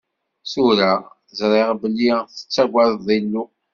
[0.51, 0.91] Tura,
[1.39, 3.43] ẓriɣ belli tettagadeḍ Illu.